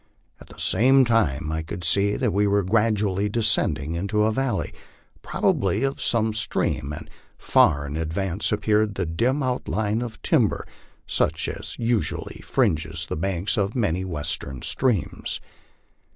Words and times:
At 0.39 0.47
the 0.47 0.57
same 0.57 1.05
time 1.05 1.51
I 1.51 1.61
could 1.61 1.83
see 1.83 2.15
that 2.15 2.33
we 2.33 2.47
were 2.47 2.63
gradually 2.63 3.29
descending 3.29 3.93
into 3.93 4.23
a 4.23 4.31
valley, 4.31 4.73
probably 5.21 5.83
of 5.83 6.01
some 6.01 6.33
stream, 6.33 6.91
and 6.91 7.07
far 7.37 7.85
in 7.85 7.95
advance 7.97 8.51
appeared 8.51 8.95
the 8.95 9.05
dim 9.05 9.43
outline 9.43 10.01
of 10.01 10.19
tim 10.23 10.47
ber, 10.47 10.65
such 11.05 11.47
as 11.47 11.77
usually 11.77 12.41
fringes 12.43 13.05
the 13.05 13.15
banks 13.15 13.57
of 13.57 13.75
many 13.75 14.01
of 14.01 14.07
the 14.07 14.13
Western 14.15 14.63
streams. 14.63 15.39